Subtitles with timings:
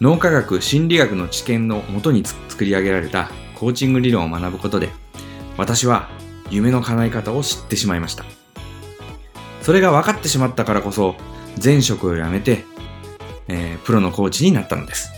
[0.00, 4.88] 脳科学心理学の知見のもとに作り上げられたコーチング理論を学ぶことで
[5.58, 6.08] 私は
[6.50, 8.24] 夢の叶え方を知ってしまいました。
[9.60, 11.16] それが分かってしまったからこそ
[11.62, 12.64] 前職を辞めて、
[13.46, 15.12] えー、プロのコーチになったのです。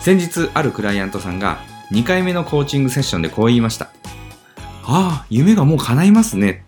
[0.00, 1.60] 先日あるクライアントさんが
[1.92, 3.86] 2回目のコーチングセッションでこう言いました。
[4.84, 6.64] ああ、夢がもう叶いますね。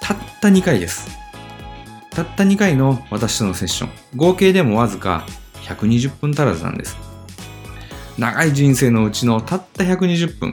[0.00, 1.13] たった2回です。
[2.14, 3.90] たった2回の私とのセッション。
[4.14, 5.26] 合計でもわずか
[5.62, 6.96] 120分足らずなんです。
[8.18, 10.52] 長い人生のうちのたった120分。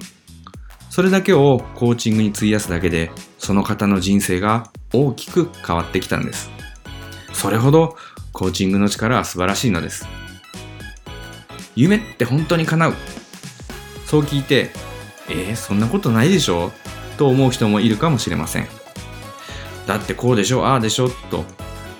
[0.89, 6.49] それだけをコーチングに費やすだけで、その方の人生が大きく変わってきたんです。
[7.33, 7.95] それほど
[8.33, 10.07] コーチングの力は素晴らしいのです。
[11.75, 12.93] 夢って本当に叶う。
[14.07, 14.71] そう聞いて、
[15.29, 16.71] えー、そんなことないでしょ？
[17.17, 18.67] と思う人もいるかもしれません。
[19.87, 21.45] だってこうでしょ、ああでしょと、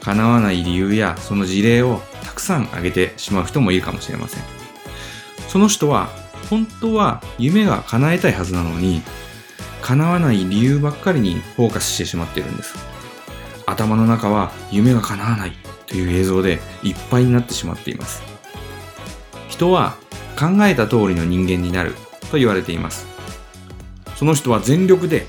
[0.02, 4.44] 叶わない理由やその事例をたくさん挙げてしまう人もいるかもしれません。
[5.48, 6.10] その人は
[6.50, 9.02] 本当は夢が叶えたいはずなのに
[9.82, 12.76] 叶わない理由ばっかりにフォーカスしてしまっているんです。
[13.66, 15.54] 頭の中は夢が叶わない
[15.88, 18.22] という映像でいっぱいになってしまっています。
[19.50, 19.96] 人は
[20.40, 21.96] 考えた通りの人間になる
[22.32, 23.06] と言われています。
[24.16, 25.28] その人は全力で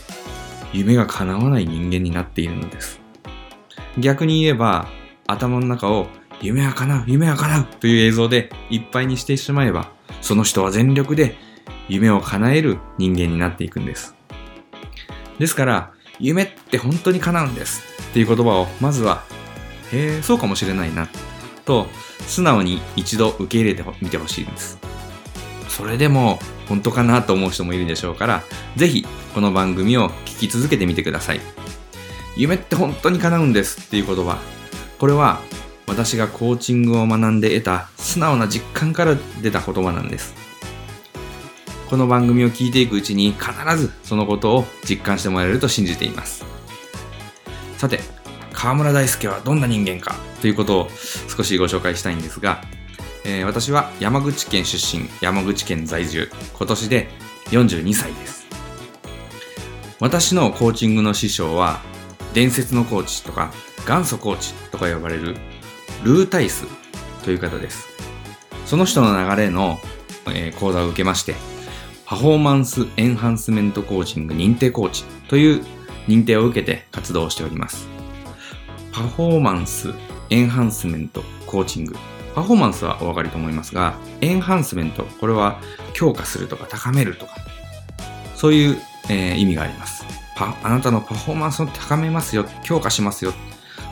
[0.72, 3.00] 夢が叶わない人間になっているのです
[3.98, 4.88] 逆に言えば
[5.26, 6.06] 頭の中を
[6.40, 11.36] 夢は叶う夢は叶うという映像でいっぱいにしてしまえばその人は全力で
[11.88, 14.14] 夢を叶える人間になっていくんです。
[15.38, 19.24] ですから、夢って本当に叶うんですっていう言葉をまずは、
[19.92, 21.08] へえ、そうかもしれないな、
[21.64, 21.86] と
[22.26, 24.78] 素直に一度受け入れてみてほしいんです。
[25.68, 28.42] それでも本当かなと思う人もいるでしょうから、
[28.76, 29.04] ぜひ
[29.34, 31.40] この番組を聞き続けてみてください。
[32.36, 34.38] 夢って本当に叶うんですっていう言葉。
[34.98, 35.40] これは
[35.86, 40.34] 私がコーチングを学んで得た素直な実感から出た言葉なんです。
[41.88, 46.44] この番組を聞いていくうちに必ずそのことを実感してもらえると信じています。
[47.76, 48.00] さて、
[48.52, 50.88] 河村大輔はどんな人間かということを
[51.36, 52.62] 少しご紹介したいんですが、
[53.24, 57.08] えー、私は山口県出身、山口県在住、今年で
[57.50, 58.41] 42歳です。
[60.02, 61.80] 私のコーチングの師匠は、
[62.34, 63.52] 伝説のコーチとか
[63.86, 65.36] 元祖コーチとか呼ばれる
[66.02, 66.66] ルータイス
[67.24, 67.86] という方です。
[68.66, 69.78] その人の流れの、
[70.34, 71.36] え、講座を受けまして、
[72.04, 75.64] パフォーマンスエンハンスメントコーチング認定コーチという
[76.08, 77.86] 認定を受けて活動しております。
[78.90, 79.94] パフォーマンス
[80.30, 81.94] エンハンスメントコーチング。
[82.34, 85.60] パフォーマンスはお分かりと思いますが、エンハンスメント、これは
[85.92, 87.36] 強化するとか高めるとか、
[88.34, 90.04] そういう、えー、意味があります。
[90.34, 93.34] パあなたのパフォーマンスを高めますよ、強化しますよ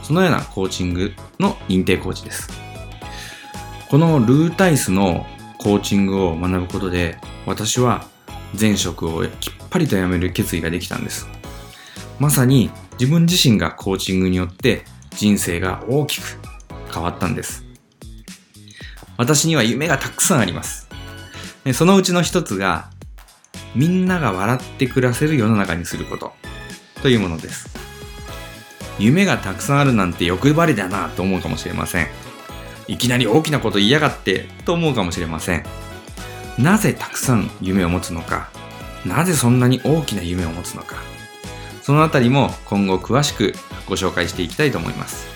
[0.02, 2.50] そのようなコーチングの認定コーチです。
[3.88, 5.26] このルータイスの
[5.58, 8.04] コーチングを学ぶことで、私は
[8.58, 11.28] 前職をきっぱりと辞める決意ができたんです。
[12.18, 16.40] まさに自分自身がコーチングによって人生が大きく
[16.92, 17.64] 変わったんです。
[19.16, 20.88] 私には夢がたくさんあります。
[21.72, 22.89] そのうちの一つが、
[23.74, 26.32] みんなが笑って暮らせる世の中にすること
[27.02, 27.68] というものです。
[28.98, 32.08] 夢がたくさんあるなんて欲張りだなと思うかもしれません。
[32.88, 35.64] いきなり大きなこと言いやがってと思うかもしれません。
[36.58, 38.50] なぜたくさん夢を持つのか、
[39.06, 40.96] なぜそんなに大きな夢を持つのか、
[41.82, 43.54] そのあたりも今後詳しく
[43.86, 45.26] ご紹介していきたいと思います。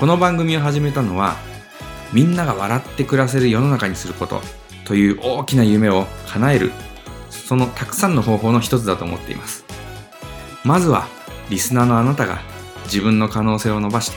[0.00, 1.36] この番組を始めたのは、
[2.12, 4.42] みんなが笑って暮らせる世の中にすること
[4.84, 6.72] という大きな夢を叶える、
[7.52, 9.66] そのたくさんの方法の一つだと思っています。
[10.64, 11.06] まずは
[11.50, 12.40] リスナーのあなたが
[12.84, 14.16] 自分の可能性を伸ばして、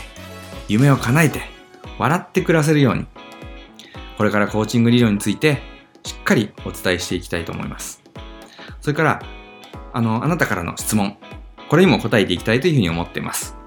[0.70, 1.42] 夢を叶えて、
[2.00, 3.08] 笑って暮らせるように、
[4.18, 5.62] これからコーチング理論について
[6.06, 8.02] しっかりお伝えしていきたいと思います。
[8.80, 9.22] それから、
[9.92, 11.18] あの、あなたからの質問、
[11.68, 13.58] これにも答えていきたいというふうに思っています。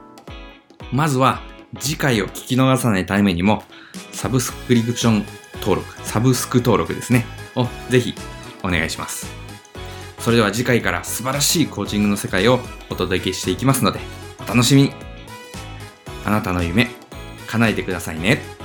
[0.92, 1.42] まずは、
[1.78, 3.64] 次回を聞き逃さないためにも、
[4.12, 5.26] サブスクリプション
[5.60, 8.14] 登録、サブスク登録ですね、をぜひ
[8.62, 9.47] お願いします。
[10.18, 12.60] それでは次回から素晴らしいコーチングの世界を
[12.90, 14.00] お届けしていきますので、
[14.40, 14.92] お楽しみに
[16.24, 16.88] あなたの夢、
[17.46, 18.57] 叶えてくださいね。